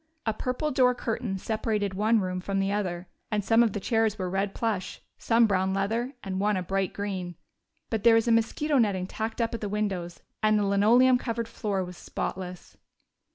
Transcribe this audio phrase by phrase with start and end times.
[0.25, 3.79] A purple door curtain separated the one room from the other, and some of the
[3.79, 7.35] chairs were red plush, some brown leather, and one a bright green.
[7.91, 11.83] But there was mosquito netting tacked up at the windows, and the linoleum covered floor
[11.85, 12.77] was spotless.